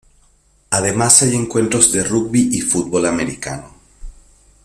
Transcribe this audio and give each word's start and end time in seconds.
Además 0.71 1.21
hay 1.21 1.35
encuentros 1.35 1.91
de 1.91 2.03
rugby 2.03 2.49
y 2.53 2.61
fútbol 2.61 3.05
americano. 3.05 3.69